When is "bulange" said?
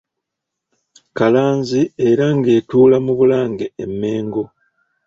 3.19-3.65